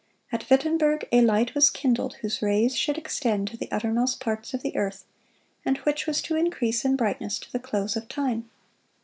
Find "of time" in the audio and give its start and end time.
7.95-8.49